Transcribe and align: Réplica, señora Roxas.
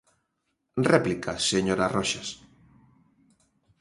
Réplica, 0.91 1.31
señora 1.51 1.91
Roxas. 1.95 2.29